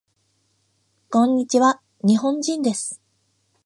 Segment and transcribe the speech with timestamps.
[1.11, 1.79] こんにちわ。
[2.03, 2.99] 日本人です。